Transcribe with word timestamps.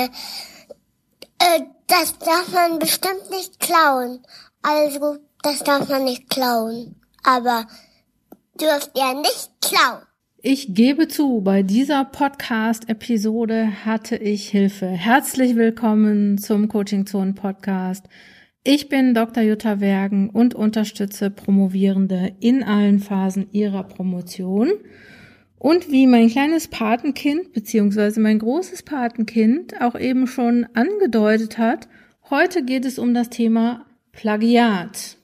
äh, 0.00 0.08
äh, 1.38 1.62
das 1.86 2.18
darf 2.18 2.52
man 2.52 2.78
bestimmt 2.78 3.30
nicht 3.30 3.58
klauen. 3.60 4.20
Also, 4.62 5.18
das 5.42 5.60
darf 5.60 5.88
man 5.88 6.04
nicht 6.04 6.28
klauen. 6.30 6.96
Aber 7.24 7.66
dürft 8.60 8.90
ihr 8.96 9.14
nicht 9.14 9.50
klauen. 9.60 10.02
Ich 10.42 10.74
gebe 10.74 11.08
zu, 11.08 11.42
bei 11.42 11.62
dieser 11.62 12.04
Podcast-Episode 12.04 13.84
hatte 13.84 14.16
ich 14.16 14.48
Hilfe. 14.48 14.86
Herzlich 14.86 15.54
willkommen 15.54 16.38
zum 16.38 16.68
Coaching 16.68 17.04
Zone 17.04 17.34
Podcast. 17.34 18.06
Ich 18.64 18.88
bin 18.88 19.14
Dr. 19.14 19.42
Jutta 19.42 19.80
Wergen 19.80 20.30
und 20.30 20.54
unterstütze 20.54 21.30
Promovierende 21.30 22.32
in 22.40 22.62
allen 22.62 23.00
Phasen 23.00 23.50
ihrer 23.52 23.84
Promotion. 23.84 24.70
Und 25.60 25.92
wie 25.92 26.06
mein 26.06 26.30
kleines 26.30 26.68
Patenkind 26.68 27.52
beziehungsweise 27.52 28.18
mein 28.18 28.38
großes 28.38 28.82
Patenkind 28.82 29.78
auch 29.82 29.94
eben 29.94 30.26
schon 30.26 30.66
angedeutet 30.72 31.58
hat, 31.58 31.86
heute 32.30 32.64
geht 32.64 32.86
es 32.86 32.98
um 32.98 33.12
das 33.12 33.28
Thema 33.28 33.84
Plagiat. 34.10 35.18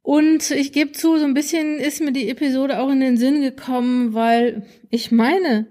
Und 0.00 0.50
ich 0.50 0.72
gebe 0.72 0.92
zu, 0.92 1.18
so 1.18 1.26
ein 1.26 1.34
bisschen 1.34 1.78
ist 1.78 2.00
mir 2.00 2.12
die 2.12 2.30
Episode 2.30 2.80
auch 2.80 2.90
in 2.90 3.00
den 3.00 3.18
Sinn 3.18 3.42
gekommen, 3.42 4.14
weil 4.14 4.62
ich 4.88 5.12
meine 5.12 5.66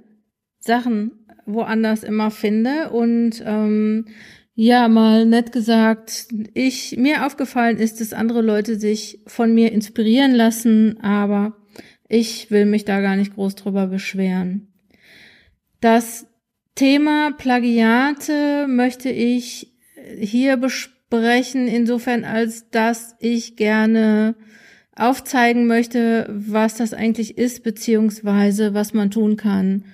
Sachen 0.60 1.26
woanders 1.48 2.04
immer 2.04 2.30
finde 2.30 2.92
und 2.92 3.42
ähm, 3.44 4.06
ja, 4.54 4.88
mal 4.88 5.26
nett 5.26 5.52
gesagt, 5.52 6.28
ich 6.54 6.96
mir 6.96 7.26
aufgefallen 7.26 7.78
ist, 7.78 8.02
dass 8.02 8.14
andere 8.14 8.44
Leute 8.44 8.80
sich 8.80 9.20
von 9.26 9.52
mir 9.52 9.72
inspirieren 9.72 10.36
lassen, 10.36 11.00
aber 11.02 11.58
ich 12.08 12.52
will 12.52 12.66
mich 12.66 12.86
da 12.86 13.02
gar 13.02 13.16
nicht 13.16 13.34
groß 13.36 13.56
drüber 13.56 13.88
beschweren. 13.88 14.74
Das 15.82 16.28
Thema 16.76 17.32
Plagiate 17.32 18.68
möchte 18.68 19.10
ich 19.10 19.74
hier 20.20 20.58
besprechen 20.58 20.96
sprechen, 21.08 21.68
insofern 21.68 22.24
als 22.24 22.70
dass 22.70 23.16
ich 23.20 23.56
gerne 23.56 24.36
aufzeigen 24.96 25.68
möchte, 25.68 26.28
was 26.30 26.76
das 26.76 26.94
eigentlich 26.94 27.38
ist, 27.38 27.64
beziehungsweise 27.64 28.74
was 28.74 28.94
man 28.94 29.12
tun 29.12 29.36
kann, 29.36 29.86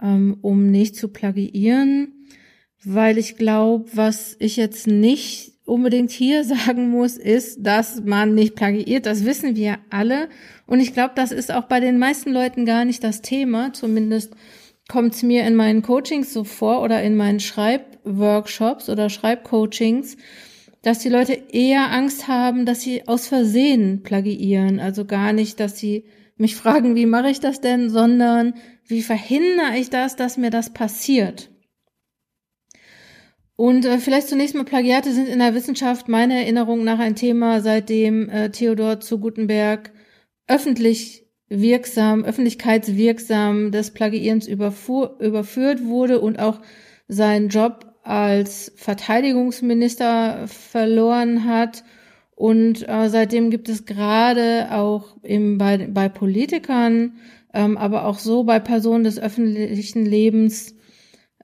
ähm, 0.00 0.38
um 0.40 0.70
nicht 0.70 0.96
zu 0.96 1.08
plagiieren, 1.08 2.26
weil 2.84 3.18
ich 3.18 3.36
glaube, 3.36 3.90
was 3.92 4.36
ich 4.38 4.56
jetzt 4.56 4.86
nicht 4.86 5.52
unbedingt 5.66 6.10
hier 6.10 6.44
sagen 6.56 6.88
muss, 6.88 7.18
ist, 7.18 7.58
dass 7.66 8.02
man 8.02 8.34
nicht 8.34 8.54
plagiiert. 8.54 9.04
Das 9.04 9.26
wissen 9.26 9.56
wir 9.56 9.78
alle. 9.90 10.28
Und 10.66 10.80
ich 10.80 10.94
glaube, 10.94 11.12
das 11.14 11.32
ist 11.32 11.52
auch 11.52 11.64
bei 11.64 11.80
den 11.80 11.98
meisten 11.98 12.32
Leuten 12.32 12.64
gar 12.64 12.84
nicht 12.84 13.04
das 13.04 13.20
Thema. 13.20 13.72
Zumindest 13.74 14.32
kommt 14.88 15.14
es 15.14 15.22
mir 15.22 15.44
in 15.44 15.56
meinen 15.56 15.82
Coachings 15.82 16.32
so 16.32 16.44
vor 16.44 16.82
oder 16.82 17.02
in 17.02 17.16
meinen 17.16 17.40
Schreibworkshops 17.40 18.88
oder 18.88 19.10
Schreibcoachings, 19.10 20.16
dass 20.82 21.00
die 21.00 21.08
Leute 21.08 21.32
eher 21.50 21.90
Angst 21.90 22.28
haben, 22.28 22.64
dass 22.64 22.80
sie 22.80 23.08
aus 23.08 23.26
Versehen 23.26 24.02
plagiieren. 24.02 24.78
Also 24.78 25.04
gar 25.04 25.32
nicht, 25.32 25.58
dass 25.58 25.78
sie 25.78 26.04
mich 26.36 26.54
fragen, 26.56 26.94
wie 26.94 27.06
mache 27.06 27.30
ich 27.30 27.40
das 27.40 27.60
denn, 27.60 27.90
sondern 27.90 28.54
wie 28.86 29.02
verhindere 29.02 29.76
ich 29.76 29.90
das, 29.90 30.14
dass 30.14 30.36
mir 30.36 30.50
das 30.50 30.72
passiert. 30.72 31.50
Und 33.56 33.86
äh, 33.86 33.98
vielleicht 33.98 34.28
zunächst 34.28 34.54
mal 34.54 34.64
Plagiate 34.64 35.12
sind 35.12 35.28
in 35.28 35.38
der 35.38 35.54
Wissenschaft 35.54 36.08
meiner 36.08 36.34
Erinnerung 36.34 36.84
nach 36.84 36.98
ein 36.98 37.16
Thema, 37.16 37.60
seitdem 37.60 38.28
äh, 38.28 38.50
Theodor 38.50 39.00
zu 39.00 39.18
Gutenberg 39.18 39.92
öffentlich 40.46 41.26
wirksam, 41.48 42.24
öffentlichkeitswirksam 42.24 43.72
des 43.72 43.92
Plagiierens 43.92 44.46
überfuhr, 44.46 45.16
überführt 45.20 45.84
wurde 45.84 46.20
und 46.20 46.38
auch 46.38 46.60
seinen 47.08 47.48
Job 47.48 47.94
als 48.02 48.72
Verteidigungsminister 48.76 50.46
verloren 50.46 51.44
hat. 51.44 51.82
Und 52.34 52.86
äh, 52.86 53.08
seitdem 53.08 53.50
gibt 53.50 53.68
es 53.68 53.86
gerade 53.86 54.68
auch 54.70 55.16
im, 55.22 55.56
bei, 55.56 55.88
bei 55.90 56.08
Politikern, 56.08 57.14
ähm, 57.54 57.78
aber 57.78 58.04
auch 58.04 58.18
so 58.18 58.44
bei 58.44 58.60
Personen 58.60 59.04
des 59.04 59.18
öffentlichen 59.18 60.04
Lebens, 60.04 60.75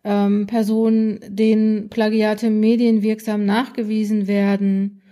ähm, 0.05 0.47
Personen, 0.47 1.21
denen 1.29 1.89
Plagiate 1.89 2.51
medienwirksam 2.51 3.45
nachgewiesen 3.45 4.27
werden. 4.27 5.03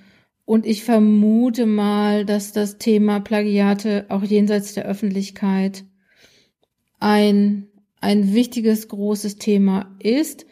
Und 0.44 0.66
ich 0.66 0.82
vermute 0.82 1.66
mal, 1.66 2.24
dass 2.24 2.52
das 2.52 2.78
Thema 2.78 3.20
Plagiate 3.20 4.06
auch 4.08 4.24
jenseits 4.24 4.74
der 4.74 4.84
Öffentlichkeit 4.84 5.84
ein, 6.98 7.68
ein 8.00 8.34
wichtiges, 8.34 8.88
großes 8.88 9.36
Thema 9.36 9.94
ist 10.00 10.46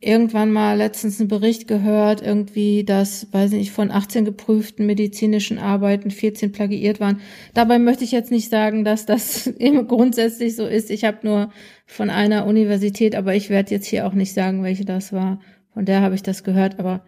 irgendwann 0.00 0.52
mal 0.52 0.76
letztens 0.76 1.18
einen 1.20 1.28
Bericht 1.28 1.68
gehört, 1.68 2.20
irgendwie, 2.20 2.84
dass, 2.84 3.32
weiß 3.32 3.52
ich 3.52 3.58
nicht, 3.58 3.72
von 3.72 3.90
18 3.90 4.24
geprüften 4.24 4.86
medizinischen 4.86 5.58
Arbeiten 5.58 6.10
14 6.10 6.52
plagiiert 6.52 7.00
waren. 7.00 7.20
Dabei 7.54 7.78
möchte 7.78 8.04
ich 8.04 8.12
jetzt 8.12 8.30
nicht 8.30 8.50
sagen, 8.50 8.84
dass 8.84 9.06
das 9.06 9.46
eben 9.58 9.88
grundsätzlich 9.88 10.54
so 10.54 10.66
ist. 10.66 10.90
Ich 10.90 11.04
habe 11.04 11.18
nur 11.22 11.50
von 11.86 12.10
einer 12.10 12.46
Universität, 12.46 13.14
aber 13.14 13.34
ich 13.34 13.48
werde 13.48 13.74
jetzt 13.74 13.86
hier 13.86 14.06
auch 14.06 14.12
nicht 14.12 14.34
sagen, 14.34 14.62
welche 14.62 14.84
das 14.84 15.12
war. 15.12 15.40
Von 15.72 15.84
der 15.84 16.02
habe 16.02 16.14
ich 16.14 16.22
das 16.22 16.44
gehört, 16.44 16.78
aber 16.78 17.02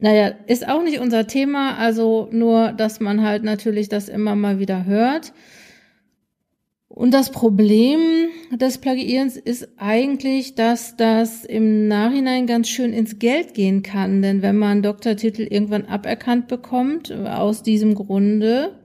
naja, 0.00 0.32
ist 0.46 0.68
auch 0.68 0.82
nicht 0.82 0.98
unser 0.98 1.26
Thema, 1.26 1.78
also 1.78 2.28
nur, 2.30 2.72
dass 2.72 3.00
man 3.00 3.22
halt 3.22 3.42
natürlich 3.42 3.88
das 3.88 4.08
immer 4.08 4.34
mal 4.34 4.58
wieder 4.58 4.84
hört. 4.84 5.32
Und 6.94 7.12
das 7.12 7.32
Problem 7.32 7.98
des 8.52 8.78
Plagiierens 8.78 9.36
ist 9.36 9.68
eigentlich, 9.78 10.54
dass 10.54 10.96
das 10.96 11.44
im 11.44 11.88
Nachhinein 11.88 12.46
ganz 12.46 12.68
schön 12.68 12.92
ins 12.92 13.18
Geld 13.18 13.52
gehen 13.52 13.82
kann. 13.82 14.22
Denn 14.22 14.42
wenn 14.42 14.56
man 14.56 14.80
Doktortitel 14.80 15.42
irgendwann 15.42 15.86
aberkannt 15.86 16.46
bekommt, 16.46 17.10
aus 17.10 17.64
diesem 17.64 17.96
Grunde, 17.96 18.78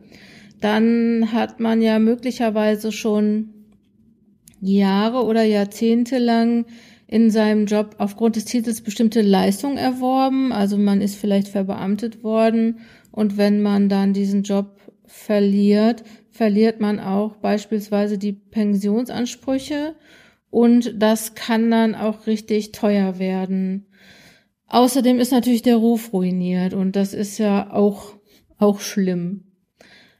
dann 0.59 1.31
hat 1.33 1.59
man 1.59 1.83
ja 1.83 1.99
möglicherweise 1.99 2.91
schon 2.91 3.53
Jahre 4.59 5.23
oder 5.23 5.43
Jahrzehnte 5.43 6.17
lang 6.17 6.65
in 7.05 7.29
seinem 7.29 7.67
Job 7.67 7.93
aufgrund 7.99 8.37
des 8.37 8.45
Titels 8.45 8.81
bestimmte 8.81 9.21
Leistungen 9.21 9.77
erworben. 9.77 10.51
Also 10.51 10.79
man 10.79 11.01
ist 11.01 11.13
vielleicht 11.13 11.49
verbeamtet 11.49 12.23
worden 12.23 12.79
und 13.11 13.37
wenn 13.37 13.61
man 13.61 13.87
dann 13.87 14.13
diesen 14.13 14.41
Job 14.41 14.79
verliert, 15.09 16.03
verliert 16.29 16.79
man 16.79 16.99
auch 16.99 17.35
beispielsweise 17.37 18.17
die 18.17 18.33
Pensionsansprüche 18.33 19.95
und 20.51 20.93
das 21.01 21.35
kann 21.35 21.69
dann 21.71 21.95
auch 21.95 22.27
richtig 22.27 22.71
teuer 22.71 23.19
werden. 23.19 23.87
Außerdem 24.67 25.19
ist 25.19 25.31
natürlich 25.31 25.63
der 25.63 25.77
Ruf 25.77 26.13
ruiniert 26.13 26.73
und 26.73 26.95
das 26.95 27.13
ist 27.13 27.39
ja 27.39 27.73
auch, 27.73 28.13
auch 28.57 28.79
schlimm. 28.79 29.45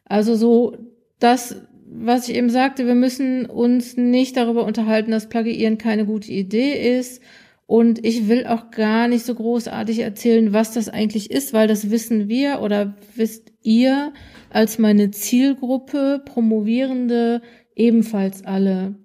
Also 0.05 0.35
so, 0.35 0.75
das, 1.19 1.55
was 1.85 2.27
ich 2.27 2.35
eben 2.35 2.49
sagte, 2.49 2.87
wir 2.87 2.95
müssen 2.95 3.45
uns 3.45 3.95
nicht 3.95 4.37
darüber 4.37 4.65
unterhalten, 4.65 5.11
dass 5.11 5.29
Plagiieren 5.29 5.77
keine 5.77 6.05
gute 6.05 6.31
Idee 6.31 6.97
ist. 6.97 7.21
Und 7.69 8.03
ich 8.03 8.27
will 8.27 8.47
auch 8.47 8.71
gar 8.71 9.07
nicht 9.07 9.23
so 9.23 9.35
großartig 9.35 9.99
erzählen, 9.99 10.53
was 10.53 10.73
das 10.73 10.89
eigentlich 10.89 11.29
ist, 11.29 11.53
weil 11.53 11.67
das 11.67 11.91
wissen 11.91 12.27
wir 12.27 12.61
oder 12.61 12.95
wisst 13.13 13.51
ihr 13.61 14.11
als 14.49 14.79
meine 14.79 15.11
Zielgruppe, 15.11 16.23
Promovierende 16.25 17.43
ebenfalls 17.75 18.43
alle. 18.43 18.95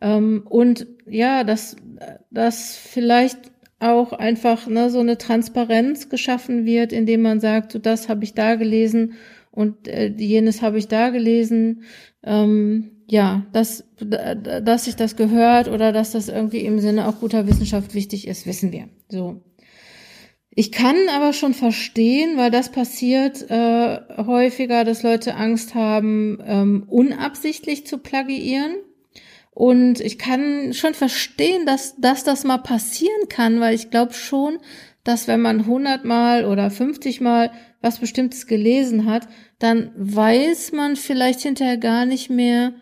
Ähm, 0.00 0.44
und 0.48 0.86
ja, 1.10 1.42
dass, 1.42 1.74
dass 2.30 2.76
vielleicht 2.76 3.50
auch 3.80 4.12
einfach 4.12 4.68
ne, 4.68 4.90
so 4.90 5.00
eine 5.00 5.18
Transparenz 5.18 6.08
geschaffen 6.08 6.64
wird, 6.64 6.92
indem 6.92 7.20
man 7.20 7.40
sagt, 7.40 7.72
so 7.72 7.80
das 7.80 8.08
habe 8.08 8.22
ich 8.22 8.34
da 8.34 8.54
gelesen 8.54 9.14
und 9.50 9.88
äh, 9.88 10.06
jenes 10.16 10.62
habe 10.62 10.78
ich 10.78 10.86
da 10.86 11.10
gelesen. 11.10 11.82
Ähm, 12.22 12.93
ja, 13.06 13.44
dass, 13.52 13.84
dass 14.00 14.84
sich 14.84 14.96
das 14.96 15.16
gehört 15.16 15.68
oder 15.68 15.92
dass 15.92 16.12
das 16.12 16.28
irgendwie 16.28 16.60
im 16.60 16.78
Sinne 16.78 17.08
auch 17.08 17.20
guter 17.20 17.46
Wissenschaft 17.46 17.94
wichtig 17.94 18.26
ist, 18.26 18.46
wissen 18.46 18.72
wir. 18.72 18.88
So. 19.08 19.42
Ich 20.56 20.70
kann 20.70 20.96
aber 21.12 21.32
schon 21.32 21.52
verstehen, 21.52 22.36
weil 22.36 22.50
das 22.50 22.70
passiert 22.70 23.50
äh, 23.50 23.98
häufiger, 24.16 24.84
dass 24.84 25.02
Leute 25.02 25.34
Angst 25.34 25.74
haben, 25.74 26.38
ähm, 26.46 26.84
unabsichtlich 26.88 27.86
zu 27.86 27.98
plagiieren. 27.98 28.76
Und 29.50 30.00
ich 30.00 30.18
kann 30.18 30.72
schon 30.72 30.94
verstehen, 30.94 31.66
dass, 31.66 31.96
dass 31.96 32.24
das 32.24 32.44
mal 32.44 32.58
passieren 32.58 33.28
kann, 33.28 33.60
weil 33.60 33.74
ich 33.74 33.90
glaube 33.90 34.12
schon, 34.12 34.58
dass 35.02 35.28
wenn 35.28 35.40
man 35.40 35.60
100 35.60 36.04
Mal 36.04 36.44
oder 36.44 36.70
50 36.70 37.20
Mal 37.20 37.52
was 37.80 37.98
Bestimmtes 37.98 38.46
gelesen 38.46 39.06
hat, 39.06 39.28
dann 39.58 39.92
weiß 39.96 40.72
man 40.72 40.96
vielleicht 40.96 41.40
hinterher 41.40 41.76
gar 41.76 42.06
nicht 42.06 42.30
mehr, 42.30 42.72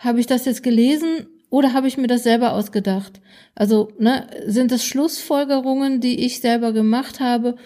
habe 0.00 0.18
ich 0.18 0.26
das 0.26 0.46
jetzt 0.46 0.62
gelesen 0.62 1.26
oder 1.50 1.74
habe 1.74 1.86
ich 1.86 1.98
mir 1.98 2.06
das 2.06 2.22
selber 2.22 2.54
ausgedacht? 2.54 3.20
Also, 3.54 3.92
ne, 3.98 4.26
sind 4.46 4.72
das 4.72 4.84
Schlussfolgerungen, 4.84 6.00
die 6.00 6.24
ich 6.24 6.40
selber 6.40 6.72
gemacht 6.72 7.20
habe? 7.20 7.56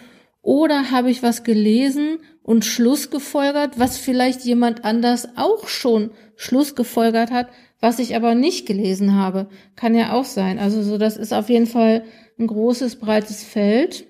Oder 0.43 0.91
habe 0.91 1.11
ich 1.11 1.23
was 1.23 1.45
gelesen 1.45 2.19
und 2.43 2.65
Schluss 2.65 3.11
gefolgert, 3.11 3.79
was 3.79 3.97
vielleicht 3.97 4.45
jemand 4.45 4.85
anders 4.85 5.29
auch 5.37 5.69
schon 5.69 6.11
Schluss 6.37 6.75
gefolgert 6.75 7.31
hat, 7.31 7.49
was 7.81 7.99
ich 7.99 8.17
aber 8.17 8.35
nicht 8.35 8.67
gelesen 8.67 9.15
habe? 9.15 9.49
Kann 9.77 9.95
ja 9.95 10.13
auch 10.13 10.25
sein. 10.25 10.59
Also 10.59 10.83
so, 10.83 10.99
das 10.99 11.17
ist 11.17 11.33
auf 11.33 11.49
jeden 11.49 11.67
Fall 11.67 12.05
ein 12.39 12.47
großes, 12.49 12.97
breites 12.97 13.45
Feld. 13.45 14.07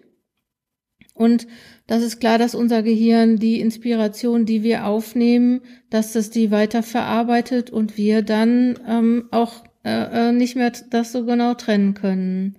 Und 1.13 1.47
das 1.87 2.03
ist 2.03 2.19
klar, 2.19 2.39
dass 2.39 2.55
unser 2.55 2.83
Gehirn 2.83 3.37
die 3.37 3.61
Inspiration, 3.61 4.47
die 4.47 4.63
wir 4.63 4.87
aufnehmen, 4.87 5.61
dass 5.91 6.13
das 6.13 6.31
die 6.31 6.51
weiterverarbeitet 6.51 7.71
und 7.71 7.97
wir 7.99 8.23
dann 8.23 8.79
ähm, 8.89 9.29
auch 9.31 9.65
äh, 9.85 10.31
äh 10.31 10.33
nicht 10.33 10.57
mehr 10.57 10.73
das 10.91 11.13
so 11.13 11.27
genau 11.27 11.55
trennen 11.55 11.95
können. 11.95 12.59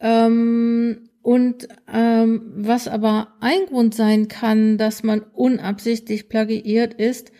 Ähm, 0.00 1.08
und 1.22 1.66
ähm, 1.92 2.42
was 2.54 2.88
aber 2.88 3.34
ein 3.40 3.66
Grund 3.66 3.94
sein 3.94 4.28
kann, 4.28 4.78
dass 4.78 5.02
man 5.02 5.20
unabsichtlich 5.20 6.28
plagiiert, 6.28 6.94
ist, 6.94 7.32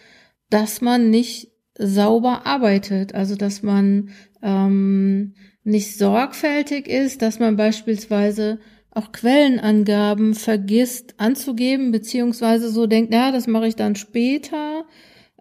dass 0.51 0.81
man 0.81 1.11
nicht 1.11 1.53
sauber 1.79 2.47
arbeitet, 2.47 3.15
also 3.15 3.37
dass 3.37 3.63
man 3.63 4.11
ähm, 4.43 5.35
nicht 5.63 5.99
sorgfältig 5.99 6.89
ist, 6.89 7.23
dass 7.23 7.39
man 7.39 7.57
beispielsweise 7.57 8.59
auch 8.97 9.13
Quellenangaben 9.13 10.35
vergisst 10.35 11.15
anzugeben, 11.19 11.93
beziehungsweise 11.93 12.71
so 12.71 12.87
denkt, 12.87 13.13
ja, 13.13 13.31
das 13.31 13.47
mache 13.47 13.69
ich 13.69 13.77
dann 13.77 13.95
später, 13.95 14.85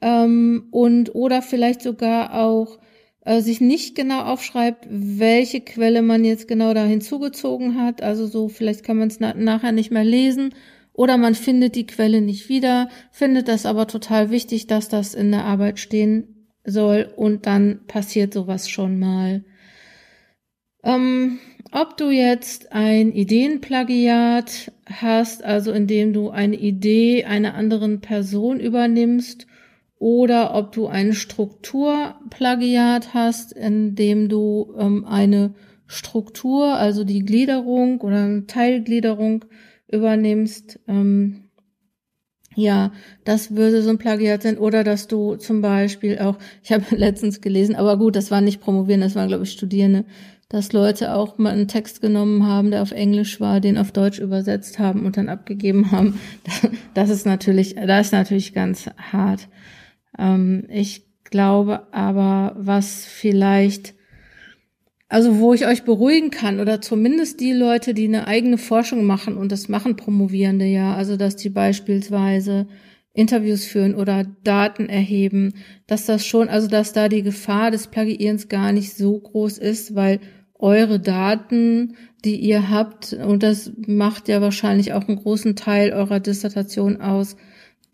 ähm, 0.01 0.67
und 0.71 1.15
oder 1.15 1.41
vielleicht 1.41 1.81
sogar 1.81 2.35
auch 2.35 2.79
äh, 3.25 3.41
sich 3.41 3.61
nicht 3.61 3.95
genau 3.95 4.21
aufschreibt, 4.21 4.87
welche 4.89 5.61
Quelle 5.61 6.01
man 6.01 6.25
jetzt 6.25 6.47
genau 6.47 6.73
da 6.73 6.83
hinzugezogen 6.85 7.81
hat. 7.81 8.01
Also 8.01 8.27
so, 8.27 8.49
vielleicht 8.49 8.83
kann 8.83 8.97
man 8.97 9.07
es 9.07 9.19
na 9.19 9.33
nachher 9.33 9.71
nicht 9.71 9.91
mehr 9.91 10.03
lesen 10.03 10.53
oder 10.93 11.17
man 11.17 11.35
findet 11.35 11.75
die 11.75 11.87
Quelle 11.87 12.21
nicht 12.21 12.49
wieder, 12.49 12.89
findet 13.11 13.47
das 13.47 13.65
aber 13.65 13.87
total 13.87 14.29
wichtig, 14.29 14.67
dass 14.67 14.89
das 14.89 15.13
in 15.13 15.31
der 15.31 15.45
Arbeit 15.45 15.79
stehen 15.79 16.47
soll 16.63 17.11
und 17.15 17.45
dann 17.45 17.81
passiert 17.87 18.33
sowas 18.33 18.69
schon 18.69 18.99
mal. 18.99 19.43
Ähm, 20.85 21.39
ob 21.71 21.97
du 21.97 22.09
jetzt 22.09 22.71
ein 22.71 23.11
Ideenplagiat 23.11 24.71
hast, 24.85 25.43
also 25.43 25.71
indem 25.71 26.13
du 26.13 26.29
eine 26.29 26.55
Idee 26.55 27.25
einer 27.25 27.55
anderen 27.55 27.99
Person 27.99 28.59
übernimmst 28.59 29.47
oder 29.97 30.53
ob 30.53 30.71
du 30.71 30.87
ein 30.87 31.13
Strukturplagiat 31.13 33.13
hast, 33.13 33.51
in 33.51 33.95
dem 33.95 34.29
du 34.29 34.73
ähm, 34.77 35.05
eine 35.05 35.55
Struktur, 35.87 36.75
also 36.75 37.03
die 37.03 37.25
Gliederung 37.25 37.99
oder 38.01 38.23
eine 38.23 38.45
Teilgliederung 38.45 39.45
übernimmst. 39.87 40.79
Ähm, 40.87 41.45
ja, 42.55 42.93
das 43.25 43.55
würde 43.55 43.81
so 43.81 43.89
ein 43.89 43.97
Plagiat 43.97 44.43
sein. 44.43 44.57
Oder 44.57 44.83
dass 44.83 45.07
du 45.07 45.35
zum 45.35 45.61
Beispiel 45.61 46.19
auch, 46.19 46.37
ich 46.63 46.71
habe 46.71 46.83
letztens 46.95 47.41
gelesen, 47.41 47.75
aber 47.75 47.97
gut, 47.97 48.15
das 48.15 48.31
war 48.31 48.41
nicht 48.41 48.61
promovieren, 48.61 49.01
das 49.01 49.15
waren, 49.15 49.27
glaube 49.27 49.43
ich, 49.43 49.51
Studierende, 49.51 50.05
dass 50.49 50.73
Leute 50.73 51.15
auch 51.15 51.37
mal 51.37 51.53
einen 51.53 51.67
Text 51.67 52.01
genommen 52.01 52.45
haben, 52.45 52.71
der 52.71 52.81
auf 52.81 52.91
Englisch 52.91 53.39
war, 53.41 53.59
den 53.59 53.77
auf 53.77 53.91
Deutsch 53.91 54.19
übersetzt 54.19 54.77
haben 54.77 55.05
und 55.05 55.17
dann 55.17 55.29
abgegeben 55.29 55.91
haben. 55.91 56.19
Das 56.93 57.09
ist 57.09 57.25
natürlich, 57.25 57.75
das 57.75 58.07
ist 58.07 58.13
natürlich 58.13 58.53
ganz 58.53 58.89
hart. 59.11 59.49
Ähm, 60.17 60.65
ich 60.69 61.03
glaube 61.25 61.91
aber, 61.91 62.55
was 62.57 63.05
vielleicht, 63.05 63.95
also 65.09 65.39
wo 65.39 65.53
ich 65.53 65.67
euch 65.67 65.83
beruhigen 65.83 66.31
kann, 66.31 66.61
oder 66.61 66.79
zumindest 66.79 67.41
die 67.41 67.51
Leute, 67.51 67.93
die 67.93 68.07
eine 68.07 68.27
eigene 68.27 68.57
Forschung 68.57 69.03
machen, 69.03 69.35
und 69.35 69.51
das 69.51 69.67
machen 69.67 69.97
Promovierende 69.97 70.63
ja, 70.63 70.95
also 70.95 71.17
dass 71.17 71.35
die 71.35 71.49
beispielsweise 71.49 72.67
Interviews 73.11 73.65
führen 73.65 73.95
oder 73.95 74.25
Daten 74.43 74.87
erheben, 74.87 75.53
dass 75.87 76.05
das 76.05 76.25
schon, 76.25 76.47
also 76.47 76.67
dass 76.67 76.93
da 76.93 77.09
die 77.09 77.23
Gefahr 77.23 77.71
des 77.71 77.87
Plagiierens 77.87 78.49
gar 78.49 78.71
nicht 78.71 78.95
so 78.95 79.19
groß 79.19 79.57
ist, 79.57 79.95
weil 79.95 80.19
eure 80.57 80.99
Daten, 80.99 81.95
die 82.23 82.37
ihr 82.37 82.69
habt, 82.69 83.13
und 83.13 83.43
das 83.43 83.71
macht 83.87 84.27
ja 84.27 84.41
wahrscheinlich 84.41 84.93
auch 84.93 85.07
einen 85.07 85.17
großen 85.17 85.55
Teil 85.55 85.91
eurer 85.91 86.19
Dissertation 86.19 87.01
aus, 87.01 87.35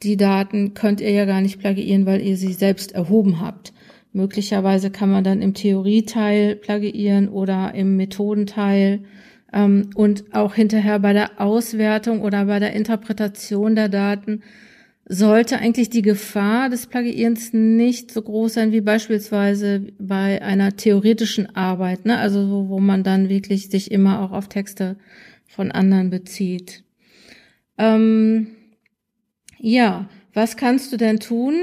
die 0.03 0.17
Daten 0.17 0.73
könnt 0.73 1.01
ihr 1.01 1.11
ja 1.11 1.25
gar 1.25 1.41
nicht 1.41 1.59
plagiieren, 1.59 2.05
weil 2.05 2.21
ihr 2.21 2.37
sie 2.37 2.53
selbst 2.53 2.93
erhoben 2.93 3.39
habt. 3.39 3.73
Möglicherweise 4.13 4.89
kann 4.89 5.11
man 5.11 5.23
dann 5.23 5.41
im 5.41 5.53
Theorieteil 5.53 6.55
plagiieren 6.55 7.29
oder 7.29 7.73
im 7.75 7.97
Methodenteil 7.97 9.03
ähm, 9.53 9.89
und 9.95 10.33
auch 10.33 10.55
hinterher 10.55 10.99
bei 10.99 11.13
der 11.13 11.39
Auswertung 11.39 12.21
oder 12.21 12.45
bei 12.45 12.59
der 12.59 12.73
Interpretation 12.73 13.75
der 13.75 13.89
Daten 13.89 14.41
sollte 15.13 15.59
eigentlich 15.59 15.89
die 15.89 16.03
Gefahr 16.03 16.69
des 16.69 16.87
Plagiierens 16.87 17.51
nicht 17.51 18.11
so 18.11 18.21
groß 18.21 18.53
sein 18.53 18.71
wie 18.71 18.79
beispielsweise 18.79 19.87
bei 19.99 20.41
einer 20.41 20.77
theoretischen 20.77 21.53
Arbeit, 21.53 22.05
ne? 22.05 22.17
also 22.17 22.49
wo, 22.49 22.69
wo 22.69 22.79
man 22.79 23.03
dann 23.03 23.27
wirklich 23.27 23.69
sich 23.69 23.91
immer 23.91 24.21
auch 24.21 24.31
auf 24.31 24.47
Texte 24.47 24.95
von 25.45 25.69
anderen 25.69 26.11
bezieht. 26.11 26.85
Ähm, 27.77 28.47
ja, 29.59 30.07
was 30.33 30.55
kannst 30.55 30.93
du 30.93 30.97
denn 30.97 31.19
tun, 31.19 31.55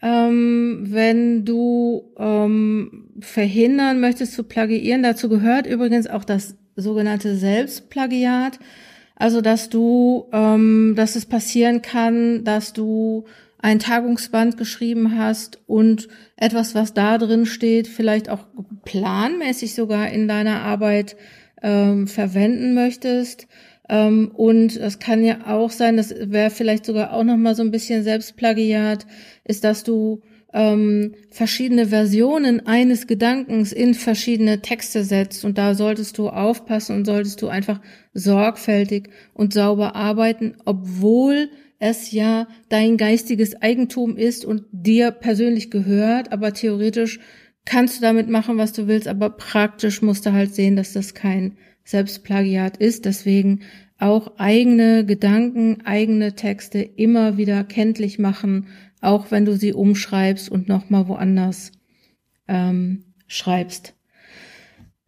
ähm, 0.00 0.86
wenn 0.88 1.44
du 1.44 2.14
ähm, 2.18 3.10
verhindern 3.18 3.98
möchtest 3.98 4.34
zu 4.34 4.44
plagiieren? 4.44 5.02
Dazu 5.02 5.28
gehört 5.28 5.66
übrigens 5.66 6.06
auch 6.06 6.24
das 6.24 6.54
sogenannte 6.76 7.34
Selbstplagiat. 7.34 8.60
Also, 9.16 9.40
dass 9.40 9.70
du, 9.70 10.26
ähm, 10.32 10.94
dass 10.96 11.16
es 11.16 11.26
passieren 11.26 11.82
kann, 11.82 12.44
dass 12.44 12.72
du 12.72 13.24
ein 13.58 13.78
Tagungsband 13.78 14.58
geschrieben 14.58 15.18
hast 15.18 15.58
und 15.66 16.08
etwas, 16.36 16.74
was 16.74 16.94
da 16.94 17.18
drin 17.18 17.46
steht, 17.46 17.88
vielleicht 17.88 18.28
auch 18.28 18.44
planmäßig 18.84 19.74
sogar 19.74 20.10
in 20.10 20.28
deiner 20.28 20.62
Arbeit 20.62 21.16
ähm, 21.62 22.06
verwenden 22.06 22.74
möchtest. 22.74 23.48
Ähm, 23.88 24.30
und 24.34 24.76
es 24.76 24.98
kann 24.98 25.24
ja 25.24 25.46
auch 25.46 25.70
sein, 25.70 25.96
das 25.96 26.14
wäre 26.18 26.50
vielleicht 26.50 26.84
sogar 26.84 27.12
auch 27.12 27.24
noch 27.24 27.36
mal 27.36 27.54
so 27.54 27.62
ein 27.62 27.70
bisschen 27.70 28.02
Selbstplagiat, 28.02 29.06
ist, 29.44 29.64
dass 29.64 29.82
du 29.82 30.20
ähm, 30.56 31.14
verschiedene 31.30 31.88
Versionen 31.88 32.66
eines 32.66 33.06
Gedankens 33.06 33.72
in 33.72 33.92
verschiedene 33.92 34.62
Texte 34.62 35.04
setzt. 35.04 35.44
Und 35.44 35.58
da 35.58 35.74
solltest 35.74 36.16
du 36.16 36.30
aufpassen 36.30 36.96
und 36.96 37.04
solltest 37.04 37.42
du 37.42 37.48
einfach 37.48 37.82
sorgfältig 38.14 39.10
und 39.34 39.52
sauber 39.52 39.94
arbeiten, 39.94 40.54
obwohl 40.64 41.50
es 41.78 42.10
ja 42.10 42.48
dein 42.70 42.96
geistiges 42.96 43.60
Eigentum 43.60 44.16
ist 44.16 44.46
und 44.46 44.64
dir 44.72 45.10
persönlich 45.10 45.70
gehört, 45.70 46.32
aber 46.32 46.54
theoretisch 46.54 47.20
kannst 47.66 47.98
du 47.98 48.00
damit 48.00 48.30
machen, 48.30 48.56
was 48.56 48.72
du 48.72 48.88
willst, 48.88 49.08
aber 49.08 49.28
praktisch 49.28 50.00
musst 50.00 50.24
du 50.24 50.32
halt 50.32 50.54
sehen, 50.54 50.74
dass 50.74 50.94
das 50.94 51.12
kein 51.12 51.58
Selbstplagiat 51.84 52.78
ist. 52.78 53.04
Deswegen 53.04 53.60
auch 53.98 54.38
eigene 54.38 55.04
Gedanken, 55.04 55.82
eigene 55.84 56.34
Texte 56.34 56.80
immer 56.80 57.36
wieder 57.36 57.62
kenntlich 57.64 58.18
machen, 58.18 58.68
auch 59.06 59.30
wenn 59.30 59.44
du 59.44 59.56
sie 59.56 59.72
umschreibst 59.72 60.50
und 60.50 60.68
nochmal 60.68 61.08
woanders 61.08 61.72
ähm, 62.48 63.04
schreibst. 63.26 63.94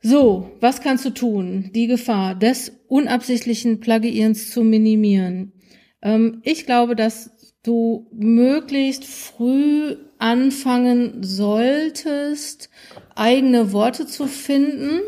So, 0.00 0.52
was 0.60 0.80
kannst 0.80 1.04
du 1.04 1.10
tun, 1.10 1.70
die 1.74 1.88
Gefahr 1.88 2.36
des 2.36 2.72
unabsichtlichen 2.86 3.80
Plagiierens 3.80 4.50
zu 4.50 4.62
minimieren? 4.62 5.52
Ähm, 6.02 6.40
ich 6.44 6.66
glaube, 6.66 6.94
dass 6.94 7.30
du 7.64 8.08
möglichst 8.12 9.04
früh 9.04 9.96
anfangen 10.18 11.22
solltest, 11.22 12.70
eigene 13.16 13.72
Worte 13.72 14.06
zu 14.06 14.26
finden 14.26 15.00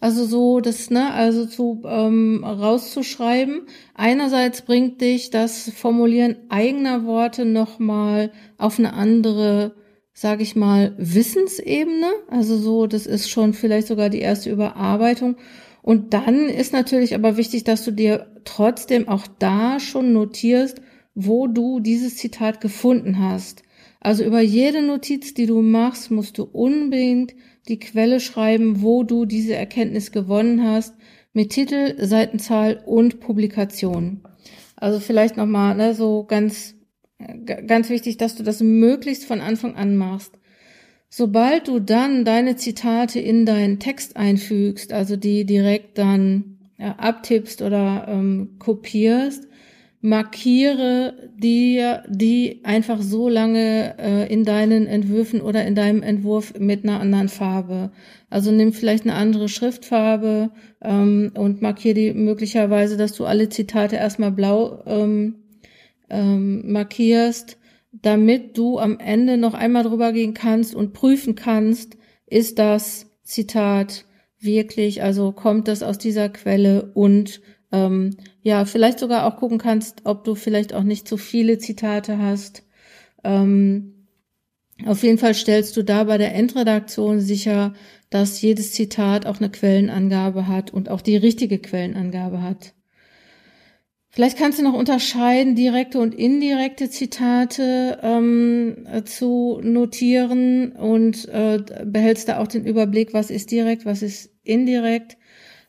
also 0.00 0.24
so 0.24 0.60
das, 0.60 0.90
ne, 0.90 1.12
also 1.12 1.44
zu 1.46 1.82
ähm, 1.84 2.44
rauszuschreiben. 2.44 3.62
Einerseits 3.94 4.62
bringt 4.62 5.00
dich 5.00 5.30
das 5.30 5.70
Formulieren 5.70 6.36
eigener 6.48 7.04
Worte 7.04 7.44
nochmal 7.44 8.30
auf 8.58 8.78
eine 8.78 8.92
andere, 8.92 9.74
sag 10.12 10.40
ich 10.40 10.54
mal, 10.54 10.94
Wissensebene. 10.98 12.12
Also 12.28 12.56
so, 12.56 12.86
das 12.86 13.06
ist 13.06 13.28
schon 13.28 13.54
vielleicht 13.54 13.88
sogar 13.88 14.08
die 14.08 14.20
erste 14.20 14.50
Überarbeitung. 14.50 15.36
Und 15.82 16.14
dann 16.14 16.48
ist 16.48 16.72
natürlich 16.72 17.14
aber 17.16 17.36
wichtig, 17.36 17.64
dass 17.64 17.84
du 17.84 17.90
dir 17.90 18.26
trotzdem 18.44 19.08
auch 19.08 19.26
da 19.38 19.80
schon 19.80 20.12
notierst, 20.12 20.80
wo 21.14 21.48
du 21.48 21.80
dieses 21.80 22.16
Zitat 22.16 22.60
gefunden 22.60 23.18
hast. 23.18 23.62
Also 24.00 24.24
über 24.24 24.40
jede 24.40 24.82
Notiz, 24.82 25.34
die 25.34 25.46
du 25.46 25.60
machst, 25.60 26.10
musst 26.10 26.38
du 26.38 26.44
unbedingt 26.44 27.34
die 27.68 27.78
Quelle 27.78 28.20
schreiben, 28.20 28.82
wo 28.82 29.02
du 29.02 29.24
diese 29.24 29.54
Erkenntnis 29.54 30.12
gewonnen 30.12 30.62
hast, 30.62 30.94
mit 31.32 31.50
Titel, 31.50 31.94
Seitenzahl 31.98 32.82
und 32.86 33.20
Publikation. 33.20 34.22
Also 34.76 35.00
vielleicht 35.00 35.36
nochmal, 35.36 35.74
ne, 35.74 35.94
so 35.94 36.24
ganz, 36.24 36.74
ganz 37.44 37.90
wichtig, 37.90 38.16
dass 38.16 38.36
du 38.36 38.42
das 38.42 38.60
möglichst 38.60 39.24
von 39.24 39.40
Anfang 39.40 39.74
an 39.74 39.96
machst. 39.96 40.38
Sobald 41.10 41.68
du 41.68 41.80
dann 41.80 42.24
deine 42.24 42.56
Zitate 42.56 43.18
in 43.18 43.46
deinen 43.46 43.78
Text 43.78 44.16
einfügst, 44.16 44.92
also 44.92 45.16
die 45.16 45.44
direkt 45.44 45.98
dann 45.98 46.58
ja, 46.78 46.92
abtippst 46.96 47.62
oder 47.62 48.06
ähm, 48.08 48.56
kopierst, 48.58 49.48
markiere 50.00 51.30
dir 51.36 52.04
die 52.08 52.60
einfach 52.62 53.02
so 53.02 53.28
lange 53.28 53.96
äh, 53.98 54.32
in 54.32 54.44
deinen 54.44 54.86
Entwürfen 54.86 55.40
oder 55.40 55.66
in 55.66 55.74
deinem 55.74 56.02
Entwurf 56.02 56.54
mit 56.58 56.84
einer 56.84 57.00
anderen 57.00 57.28
Farbe. 57.28 57.90
Also 58.30 58.52
nimm 58.52 58.72
vielleicht 58.72 59.04
eine 59.04 59.14
andere 59.14 59.48
Schriftfarbe 59.48 60.50
ähm, 60.82 61.32
und 61.34 61.62
markiere 61.62 61.94
die 61.94 62.12
möglicherweise, 62.12 62.96
dass 62.96 63.12
du 63.12 63.24
alle 63.24 63.48
Zitate 63.48 63.96
erstmal 63.96 64.30
blau 64.30 64.82
ähm, 64.86 65.42
ähm, 66.10 66.70
markierst, 66.70 67.58
damit 67.90 68.56
du 68.56 68.78
am 68.78 69.00
Ende 69.00 69.36
noch 69.36 69.54
einmal 69.54 69.82
drüber 69.82 70.12
gehen 70.12 70.34
kannst 70.34 70.74
und 70.74 70.92
prüfen 70.92 71.34
kannst, 71.34 71.96
ist 72.26 72.58
das 72.58 73.06
Zitat 73.24 74.04
wirklich, 74.38 75.02
also 75.02 75.32
kommt 75.32 75.66
das 75.66 75.82
aus 75.82 75.98
dieser 75.98 76.28
Quelle 76.28 76.92
und 76.94 77.40
ähm, 77.72 78.16
ja, 78.42 78.64
vielleicht 78.64 78.98
sogar 78.98 79.26
auch 79.26 79.36
gucken 79.36 79.58
kannst, 79.58 80.02
ob 80.04 80.24
du 80.24 80.34
vielleicht 80.34 80.74
auch 80.74 80.82
nicht 80.82 81.06
zu 81.06 81.16
viele 81.16 81.58
Zitate 81.58 82.18
hast. 82.18 82.64
Ähm, 83.24 84.06
auf 84.86 85.02
jeden 85.02 85.18
Fall 85.18 85.34
stellst 85.34 85.76
du 85.76 85.82
da 85.82 86.04
bei 86.04 86.18
der 86.18 86.34
Endredaktion 86.34 87.20
sicher, 87.20 87.74
dass 88.10 88.40
jedes 88.40 88.72
Zitat 88.72 89.26
auch 89.26 89.38
eine 89.38 89.50
Quellenangabe 89.50 90.46
hat 90.46 90.72
und 90.72 90.88
auch 90.88 91.00
die 91.00 91.16
richtige 91.16 91.58
Quellenangabe 91.58 92.42
hat. 92.42 92.74
Vielleicht 94.10 94.38
kannst 94.38 94.58
du 94.58 94.62
noch 94.62 94.74
unterscheiden, 94.74 95.54
direkte 95.54 96.00
und 96.00 96.14
indirekte 96.14 96.88
Zitate 96.88 97.98
ähm, 98.02 98.86
zu 99.04 99.60
notieren 99.62 100.72
und 100.72 101.28
äh, 101.28 101.62
behältst 101.84 102.28
da 102.28 102.38
auch 102.38 102.48
den 102.48 102.64
Überblick, 102.64 103.12
was 103.12 103.30
ist 103.30 103.50
direkt, 103.50 103.84
was 103.84 104.02
ist 104.02 104.30
indirekt. 104.44 105.17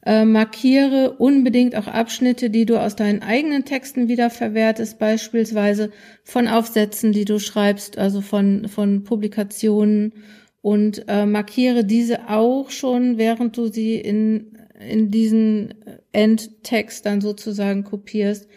Äh, 0.05 0.23
markiere 0.23 1.15
unbedingt 1.17 1.75
auch 1.75 1.87
Abschnitte, 1.87 2.49
die 2.49 2.65
du 2.65 2.79
aus 2.79 2.95
deinen 2.95 3.21
eigenen 3.21 3.65
Texten 3.65 4.07
wiederverwertest, 4.07 4.97
beispielsweise 4.97 5.91
von 6.23 6.47
Aufsätzen, 6.47 7.11
die 7.11 7.25
du 7.25 7.39
schreibst, 7.39 7.97
also 7.97 8.21
von, 8.21 8.69
von 8.69 9.03
Publikationen 9.03 10.13
und 10.61 11.05
äh, 11.07 11.25
markiere 11.25 11.83
diese 11.83 12.29
auch 12.29 12.69
schon, 12.69 13.17
während 13.17 13.57
du 13.57 13.67
sie 13.67 13.95
in, 13.95 14.57
in 14.79 15.11
diesen 15.11 15.73
Endtext 16.13 17.05
dann 17.05 17.19
sozusagen 17.19 17.83
kopierst. 17.83 18.47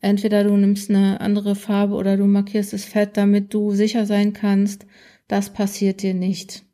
Entweder 0.00 0.44
du 0.44 0.56
nimmst 0.56 0.90
eine 0.90 1.20
andere 1.20 1.54
Farbe 1.54 1.94
oder 1.94 2.16
du 2.16 2.24
markierst 2.24 2.72
es 2.72 2.84
fett, 2.84 3.16
damit 3.16 3.54
du 3.54 3.72
sicher 3.72 4.06
sein 4.06 4.32
kannst, 4.32 4.86
das 5.26 5.52
passiert 5.52 6.02
dir 6.02 6.14
nicht. 6.14 6.64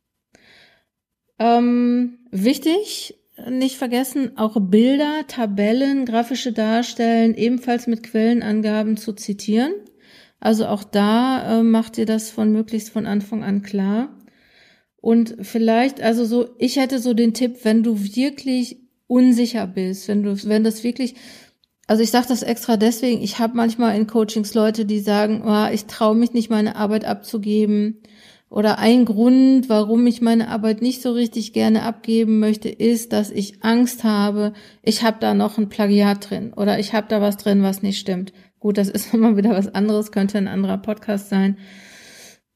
Ähm, 1.38 2.18
wichtig, 2.30 3.18
nicht 3.48 3.76
vergessen, 3.76 4.36
auch 4.36 4.56
Bilder, 4.60 5.26
Tabellen, 5.26 6.06
grafische 6.06 6.52
Darstellen 6.52 7.34
ebenfalls 7.34 7.86
mit 7.86 8.02
Quellenangaben 8.02 8.96
zu 8.96 9.12
zitieren. 9.12 9.72
Also 10.40 10.66
auch 10.66 10.84
da 10.84 11.60
äh, 11.60 11.62
macht 11.62 11.98
ihr 11.98 12.06
das 12.06 12.30
von 12.30 12.52
möglichst 12.52 12.90
von 12.90 13.06
Anfang 13.06 13.42
an 13.42 13.62
klar. 13.62 14.16
Und 14.96 15.36
vielleicht, 15.42 16.00
also 16.00 16.24
so, 16.24 16.48
ich 16.58 16.76
hätte 16.76 16.98
so 16.98 17.12
den 17.12 17.34
Tipp, 17.34 17.58
wenn 17.64 17.82
du 17.82 18.02
wirklich 18.02 18.78
unsicher 19.06 19.66
bist, 19.66 20.08
wenn 20.08 20.22
du, 20.22 20.36
wenn 20.44 20.64
das 20.64 20.84
wirklich, 20.84 21.14
also 21.86 22.02
ich 22.02 22.10
sage 22.10 22.26
das 22.28 22.42
extra 22.42 22.76
deswegen, 22.76 23.22
ich 23.22 23.38
habe 23.38 23.56
manchmal 23.56 23.96
in 23.96 24.06
Coachings 24.06 24.54
Leute, 24.54 24.86
die 24.86 25.00
sagen, 25.00 25.42
oh, 25.44 25.68
ich 25.72 25.86
traue 25.86 26.14
mich 26.14 26.32
nicht, 26.32 26.50
meine 26.50 26.76
Arbeit 26.76 27.04
abzugeben 27.04 28.00
oder 28.54 28.78
ein 28.78 29.04
Grund, 29.04 29.68
warum 29.68 30.06
ich 30.06 30.22
meine 30.22 30.46
Arbeit 30.46 30.80
nicht 30.80 31.02
so 31.02 31.10
richtig 31.10 31.52
gerne 31.52 31.82
abgeben 31.82 32.38
möchte, 32.38 32.68
ist, 32.68 33.12
dass 33.12 33.32
ich 33.32 33.64
Angst 33.64 34.04
habe, 34.04 34.52
ich 34.80 35.02
habe 35.02 35.16
da 35.18 35.34
noch 35.34 35.58
ein 35.58 35.68
Plagiat 35.68 36.30
drin 36.30 36.52
oder 36.52 36.78
ich 36.78 36.92
habe 36.92 37.08
da 37.08 37.20
was 37.20 37.36
drin, 37.36 37.64
was 37.64 37.82
nicht 37.82 37.98
stimmt. 37.98 38.32
Gut, 38.60 38.78
das 38.78 38.88
ist 38.90 39.12
immer 39.12 39.36
wieder 39.36 39.50
was 39.50 39.74
anderes, 39.74 40.12
könnte 40.12 40.38
ein 40.38 40.46
anderer 40.46 40.78
Podcast 40.78 41.30
sein. 41.30 41.58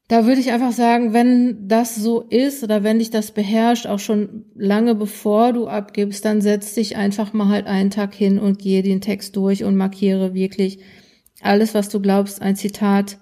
Da 0.07 0.25
würde 0.25 0.39
ich 0.39 0.53
einfach 0.53 0.71
sagen, 0.71 1.11
wenn 1.11 1.67
das 1.67 1.95
so 1.97 2.21
ist 2.21 2.63
oder 2.63 2.81
wenn 2.81 2.99
dich 2.99 3.09
das 3.09 3.31
beherrscht, 3.31 3.85
auch 3.85 3.99
schon 3.99 4.45
lange 4.55 4.95
bevor 4.95 5.51
du 5.51 5.67
abgibst, 5.67 6.23
dann 6.23 6.39
setz 6.39 6.75
dich 6.75 6.95
einfach 6.95 7.33
mal 7.33 7.49
halt 7.49 7.67
einen 7.67 7.89
Tag 7.89 8.13
hin 8.13 8.39
und 8.39 8.57
gehe 8.57 8.83
den 8.83 9.01
Text 9.01 9.35
durch 9.35 9.65
und 9.65 9.75
markiere 9.75 10.33
wirklich 10.33 10.79
alles, 11.41 11.73
was 11.73 11.89
du 11.89 11.99
glaubst, 11.99 12.41
ein 12.41 12.55
Zitat 12.55 13.17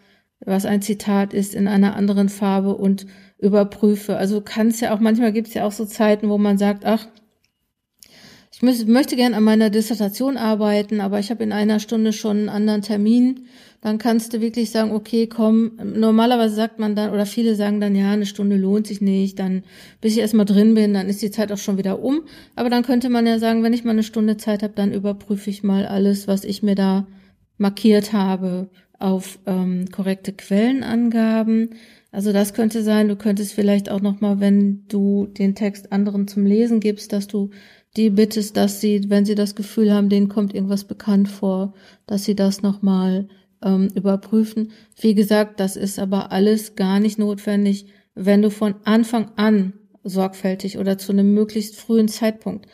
was 0.45 0.65
ein 0.65 0.81
Zitat 0.81 1.33
ist, 1.33 1.55
in 1.55 1.67
einer 1.67 1.95
anderen 1.95 2.29
Farbe 2.29 2.75
und 2.75 3.05
überprüfe. 3.39 4.17
Also 4.17 4.41
kannst 4.41 4.81
ja 4.81 4.93
auch, 4.93 4.99
manchmal 4.99 5.33
gibt 5.33 5.47
es 5.47 5.53
ja 5.53 5.65
auch 5.65 5.71
so 5.71 5.85
Zeiten, 5.85 6.29
wo 6.29 6.37
man 6.37 6.57
sagt, 6.57 6.85
ach, 6.85 7.07
ich 8.59 8.87
möchte 8.87 9.15
gern 9.15 9.35
an 9.35 9.43
meiner 9.43 9.69
Dissertation 9.69 10.35
arbeiten, 10.35 10.99
aber 10.99 11.19
ich 11.19 11.29
habe 11.29 11.43
in 11.43 11.51
einer 11.51 11.79
Stunde 11.79 12.11
schon 12.11 12.37
einen 12.37 12.49
anderen 12.49 12.81
Termin. 12.81 13.45
Dann 13.81 13.99
kannst 13.99 14.33
du 14.33 14.41
wirklich 14.41 14.71
sagen, 14.71 14.91
okay, 14.91 15.27
komm, 15.27 15.73
normalerweise 15.83 16.55
sagt 16.55 16.79
man 16.79 16.95
dann, 16.95 17.11
oder 17.11 17.27
viele 17.27 17.53
sagen 17.53 17.79
dann, 17.79 17.95
ja, 17.95 18.09
eine 18.09 18.25
Stunde 18.25 18.55
lohnt 18.55 18.87
sich 18.87 18.99
nicht, 18.99 19.37
dann, 19.37 19.63
bis 20.01 20.13
ich 20.13 20.19
erstmal 20.19 20.47
drin 20.47 20.73
bin, 20.73 20.95
dann 20.95 21.07
ist 21.07 21.21
die 21.21 21.29
Zeit 21.29 21.51
auch 21.51 21.59
schon 21.59 21.77
wieder 21.77 22.01
um. 22.01 22.23
Aber 22.55 22.71
dann 22.71 22.81
könnte 22.81 23.09
man 23.09 23.27
ja 23.27 23.37
sagen, 23.37 23.61
wenn 23.61 23.73
ich 23.73 23.83
mal 23.83 23.91
eine 23.91 24.01
Stunde 24.01 24.37
Zeit 24.37 24.63
habe, 24.63 24.73
dann 24.73 24.91
überprüfe 24.91 25.51
ich 25.51 25.61
mal 25.61 25.85
alles, 25.85 26.27
was 26.27 26.43
ich 26.43 26.63
mir 26.63 26.73
da 26.73 27.05
markiert 27.59 28.11
habe 28.11 28.71
auf 28.99 29.39
ähm, 29.45 29.85
korrekte 29.91 30.33
Quellenangaben. 30.33 31.71
Also 32.11 32.33
das 32.33 32.53
könnte 32.53 32.83
sein, 32.83 33.07
du 33.07 33.15
könntest 33.15 33.53
vielleicht 33.53 33.89
auch 33.91 34.01
nochmal, 34.01 34.39
wenn 34.39 34.85
du 34.87 35.27
den 35.27 35.55
Text 35.55 35.91
anderen 35.91 36.27
zum 36.27 36.45
Lesen 36.45 36.79
gibst, 36.79 37.13
dass 37.13 37.27
du 37.27 37.51
die 37.95 38.09
bittest, 38.09 38.57
dass 38.57 38.81
sie, 38.81 39.09
wenn 39.09 39.25
sie 39.25 39.35
das 39.35 39.55
Gefühl 39.55 39.93
haben, 39.93 40.09
denen 40.09 40.29
kommt 40.29 40.53
irgendwas 40.53 40.85
bekannt 40.85 41.29
vor, 41.29 41.73
dass 42.05 42.23
sie 42.23 42.35
das 42.35 42.61
nochmal 42.61 43.27
ähm, 43.63 43.89
überprüfen. 43.95 44.71
Wie 44.99 45.15
gesagt, 45.15 45.59
das 45.59 45.75
ist 45.75 45.99
aber 45.99 46.31
alles 46.31 46.75
gar 46.75 46.99
nicht 46.99 47.17
notwendig, 47.19 47.87
wenn 48.15 48.41
du 48.41 48.49
von 48.51 48.75
Anfang 48.83 49.31
an 49.35 49.73
sorgfältig 50.03 50.77
oder 50.77 50.97
zu 50.97 51.11
einem 51.11 51.33
möglichst 51.33 51.75
frühen 51.75 52.07
Zeitpunkt 52.07 52.67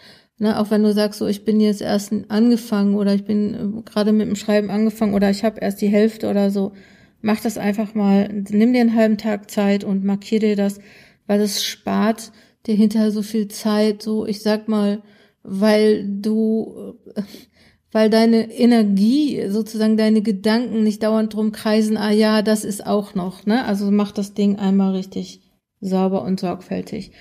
Ne, 0.44 0.60
auch 0.60 0.72
wenn 0.72 0.84
du 0.84 0.92
sagst, 0.92 1.20
so 1.20 1.28
ich 1.28 1.46
bin 1.46 1.62
jetzt 1.62 1.82
erst 1.82 2.12
angefangen 2.28 2.96
oder 2.96 3.16
ich 3.16 3.24
bin 3.24 3.54
äh, 3.54 3.82
gerade 3.84 4.12
mit 4.12 4.28
dem 4.28 4.36
Schreiben 4.36 4.70
angefangen 4.70 5.14
oder 5.14 5.30
ich 5.30 5.46
habe 5.46 5.62
erst 5.62 5.80
die 5.80 5.88
Hälfte 5.88 6.30
oder 6.30 6.52
so, 6.52 6.74
mach 7.22 7.40
das 7.40 7.58
einfach 7.58 7.96
mal, 7.96 8.28
nimm 8.50 8.74
dir 8.74 8.82
einen 8.82 8.94
halben 8.94 9.18
Tag 9.18 9.50
Zeit 9.50 9.86
und 9.86 10.04
markier 10.04 10.42
dir 10.42 10.58
das, 10.58 10.82
weil 11.28 11.40
das 11.40 11.64
spart 11.64 12.34
dir 12.68 12.76
hinterher 12.76 13.12
so 13.12 13.22
viel 13.22 13.48
Zeit, 13.48 14.02
so 14.02 14.26
ich 14.26 14.42
sag 14.42 14.68
mal, 14.68 15.02
weil 15.44 16.06
du, 16.10 16.98
äh, 17.16 17.22
weil 17.94 18.10
deine 18.10 18.52
Energie, 18.52 19.48
sozusagen 19.48 19.96
deine 19.96 20.22
Gedanken 20.22 20.84
nicht 20.84 21.04
dauernd 21.04 21.34
drum 21.34 21.54
kreisen, 21.54 21.96
ah 21.96 22.12
ja, 22.12 22.42
das 22.42 22.66
ist 22.66 22.86
auch 22.86 23.16
noch, 23.16 23.46
ne? 23.46 23.64
Also 23.64 23.92
mach 23.92 24.12
das 24.12 24.34
Ding 24.34 24.58
einmal 24.58 24.94
richtig 24.94 25.40
sauber 25.80 26.22
und 26.24 26.42
sorgfältig. 26.42 27.14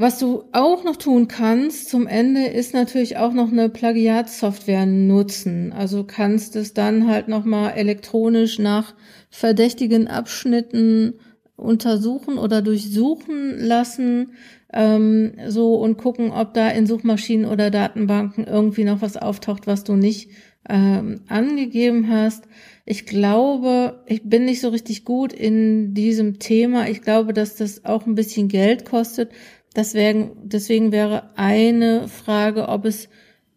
Was 0.00 0.18
du 0.18 0.44
auch 0.52 0.82
noch 0.82 0.96
tun 0.96 1.28
kannst 1.28 1.90
zum 1.90 2.06
Ende 2.06 2.46
ist 2.46 2.72
natürlich 2.72 3.18
auch 3.18 3.34
noch 3.34 3.52
eine 3.52 3.68
Plagiatsoftware 3.68 4.86
nutzen. 4.86 5.74
Also 5.74 6.04
kannst 6.04 6.56
es 6.56 6.72
dann 6.72 7.06
halt 7.06 7.28
nochmal 7.28 7.72
elektronisch 7.76 8.58
nach 8.58 8.94
verdächtigen 9.28 10.08
Abschnitten 10.08 11.20
untersuchen 11.54 12.38
oder 12.38 12.62
durchsuchen 12.62 13.58
lassen, 13.58 14.32
ähm, 14.72 15.32
so 15.48 15.74
und 15.74 15.98
gucken, 15.98 16.30
ob 16.30 16.54
da 16.54 16.70
in 16.70 16.86
Suchmaschinen 16.86 17.44
oder 17.44 17.70
Datenbanken 17.70 18.44
irgendwie 18.44 18.84
noch 18.84 19.02
was 19.02 19.18
auftaucht, 19.18 19.66
was 19.66 19.84
du 19.84 19.96
nicht 19.96 20.30
ähm, 20.66 21.20
angegeben 21.28 22.08
hast. 22.08 22.44
Ich 22.86 23.06
glaube, 23.06 24.02
ich 24.06 24.22
bin 24.24 24.46
nicht 24.46 24.60
so 24.60 24.70
richtig 24.70 25.04
gut 25.04 25.32
in 25.32 25.94
diesem 25.94 26.38
Thema. 26.38 26.88
Ich 26.88 27.02
glaube, 27.02 27.32
dass 27.32 27.56
das 27.56 27.84
auch 27.84 28.06
ein 28.06 28.14
bisschen 28.14 28.48
Geld 28.48 28.84
kostet. 28.84 29.30
Deswegen, 29.76 30.32
deswegen 30.42 30.92
wäre 30.92 31.36
eine 31.36 32.08
Frage, 32.08 32.68
ob 32.68 32.84
es 32.84 33.08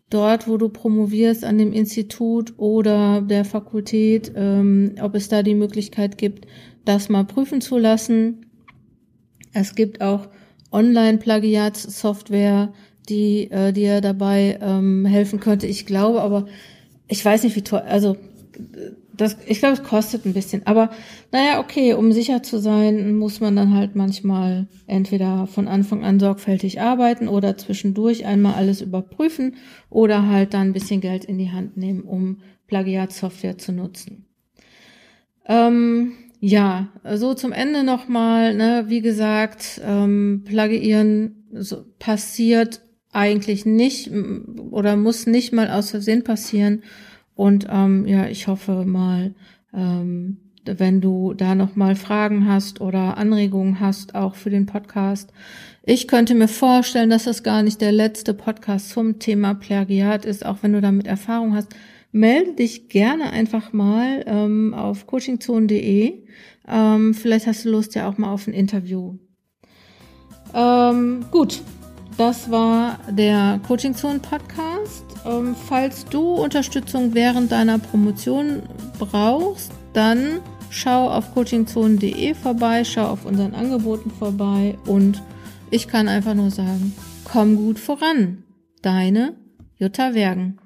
dort, 0.10 0.48
wo 0.48 0.58
du 0.58 0.70
promovierst, 0.70 1.43
an 1.43 1.58
dem 1.58 1.74
Institut 1.74 2.53
oder 2.58 3.22
der 3.22 3.43
Fakultät, 3.46 4.32
ähm, 4.36 4.93
ob 5.01 5.15
es 5.15 5.27
da 5.27 5.41
die 5.41 5.55
Möglichkeit 5.55 6.20
gibt, 6.20 6.46
das 6.86 7.10
mal 7.10 7.25
prüfen 7.25 7.62
zu 7.62 7.79
lassen. 7.79 8.46
Es 9.53 9.74
gibt 9.74 10.01
auch 10.01 10.27
Online-Plagiatssoftware, 10.72 12.74
die 13.10 13.51
äh, 13.51 13.72
dir 13.72 14.01
dabei 14.01 14.60
ähm, 14.62 15.05
helfen 15.05 15.39
könnte. 15.39 15.67
Ich 15.67 15.86
glaube 15.86 16.22
aber, 16.22 16.46
ich 17.08 17.24
weiß 17.24 17.43
nicht, 17.43 17.55
wie 17.55 17.63
teuer, 17.63 17.86
also 17.86 18.17
das, 19.15 19.38
ich 19.46 19.60
glaube, 19.60 19.75
es 19.75 19.84
kostet 19.84 20.25
ein 20.25 20.34
bisschen. 20.34 20.65
Aber 20.65 20.89
naja, 21.32 21.60
okay, 21.60 21.93
um 21.93 22.12
sicher 22.12 22.41
zu 22.41 22.58
sein, 22.58 23.15
muss 23.15 23.39
man 23.39 23.55
dann 23.55 23.75
halt 23.75 23.96
manchmal 23.96 24.67
entweder 24.88 25.48
von 25.48 25.67
Anfang 25.67 26.03
an 26.03 26.20
sorgfältig 26.20 26.82
arbeiten 26.82 27.27
oder 27.27 27.58
zwischendurch 27.58 28.25
einmal 28.25 28.55
alles 28.55 28.82
überprüfen 28.82 29.55
oder 29.89 30.27
halt 30.27 30.53
dann 30.53 30.70
ein 30.70 30.74
bisschen 30.74 31.01
Geld 31.01 31.25
in 31.25 31.38
die 31.38 31.51
Hand 31.51 31.77
nehmen, 31.77 32.01
um 32.01 32.39
Plagiatsoftware 32.67 33.58
zu 33.58 33.72
nutzen. 33.72 34.25
Ähm, 35.46 36.13
ja, 36.39 36.89
so 37.13 37.34
zum 37.34 37.51
Ende 37.51 37.84
nochmal, 37.84 38.55
ne, 38.55 38.86
wie 38.88 39.01
gesagt, 39.01 39.79
ähm, 39.86 40.43
Plagiieren 40.46 41.46
so, 41.53 41.86
passiert 42.00 42.82
eigentlich 43.12 43.65
nicht 43.65 44.12
oder 44.72 44.96
muss 44.96 45.27
nicht 45.27 45.53
mal 45.53 45.70
aus 45.70 45.91
Versehen 45.91 46.24
passieren. 46.24 46.84
Und 47.35 47.67
ähm, 47.69 48.05
ja, 48.07 48.27
ich 48.27 48.47
hoffe 48.47 48.85
mal, 48.85 49.33
ähm, 49.73 50.37
wenn 50.65 51.01
du 51.01 51.33
da 51.33 51.55
noch 51.55 51.75
mal 51.75 51.95
Fragen 51.95 52.47
hast 52.47 52.79
oder 52.79 53.17
Anregungen 53.17 53.79
hast, 53.79 54.15
auch 54.15 54.35
für 54.35 54.49
den 54.49 54.65
Podcast. 54.65 55.31
Ich 55.83 56.07
könnte 56.07 56.35
mir 56.35 56.47
vorstellen, 56.47 57.09
dass 57.09 57.25
das 57.25 57.43
gar 57.43 57.63
nicht 57.63 57.81
der 57.81 57.91
letzte 57.91 58.33
Podcast 58.33 58.89
zum 58.89 59.19
Thema 59.19 59.53
Plagiat 59.53 60.25
ist, 60.25 60.45
auch 60.45 60.57
wenn 60.61 60.73
du 60.73 60.81
damit 60.81 61.07
Erfahrung 61.07 61.55
hast. 61.55 61.75
Melde 62.11 62.53
dich 62.53 62.89
gerne 62.89 63.31
einfach 63.31 63.73
mal 63.73 64.23
ähm, 64.27 64.73
auf 64.73 65.07
coachingzone.de. 65.07 66.23
Ähm, 66.67 67.13
vielleicht 67.13 67.47
hast 67.47 67.65
du 67.65 67.71
Lust 67.71 67.95
ja 67.95 68.07
auch 68.07 68.17
mal 68.17 68.31
auf 68.31 68.47
ein 68.47 68.53
Interview. 68.53 69.17
Ähm, 70.53 71.25
gut, 71.31 71.61
das 72.17 72.51
war 72.51 72.99
der 73.09 73.59
Coaching 73.67 73.95
Zone 73.95 74.19
Podcast. 74.19 74.73
Ähm, 75.25 75.56
falls 75.68 76.06
du 76.06 76.34
Unterstützung 76.34 77.13
während 77.13 77.51
deiner 77.51 77.80
Promotion 77.80 78.63
brauchst, 79.00 79.72
dann 79.94 80.39
schau 80.70 81.10
auf 81.10 81.34
coachingzone.de 81.34 82.34
vorbei, 82.34 82.84
schau 82.84 83.08
auf 83.08 83.25
unseren 83.25 83.53
Angeboten 83.53 84.12
vorbei 84.12 84.77
und 84.86 85.22
ich 85.70 85.88
kann 85.88 86.08
einfach 86.08 86.34
nur 86.34 86.51
sagen, 86.51 86.94
komm 87.24 87.56
gut 87.56 87.80
voran. 87.80 88.44
Deine 88.82 89.36
Jutta 89.77 90.13
Wergen. 90.13 90.60